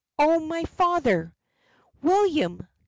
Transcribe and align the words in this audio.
oh, 0.17 0.39
my 0.39 0.63
father!" 0.63 1.31
William! 2.01 2.65